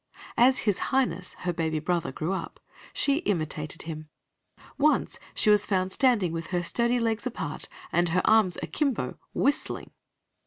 As 0.35 0.61
his 0.65 0.79
Highness, 0.89 1.35
her 1.45 1.53
baby 1.53 1.77
brother, 1.77 2.11
grew 2.11 2.33
up, 2.33 2.59
she 2.91 3.17
imitated 3.17 3.83
him. 3.83 4.09
Once 4.75 5.19
she 5.35 5.51
was 5.51 5.67
found 5.67 5.91
standing 5.91 6.31
with 6.31 6.47
her 6.47 6.63
sturdy 6.63 6.99
legs 6.99 7.27
apart 7.27 7.69
and 7.91 8.09
her 8.09 8.23
arms 8.27 8.57
akimbo, 8.63 9.19
whistling. 9.35 9.91